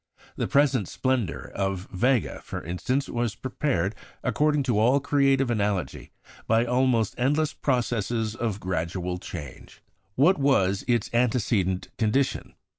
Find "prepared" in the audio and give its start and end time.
3.35-3.93